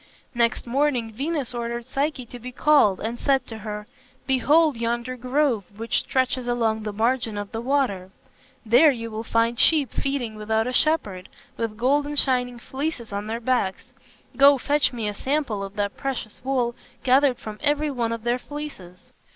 [0.33, 3.85] Next morning Venus ordered Psyche to be called and said to her,
[4.25, 8.09] "Behold yonder grove which stretches along the margin of the water.
[8.65, 13.39] There you will find sheep feeding without a shepherd, with golden shining fleeces on their
[13.39, 13.83] backs.
[14.35, 16.73] Go, fetch me a sample of that precious wool
[17.03, 19.11] gathered from every one of their fleeces."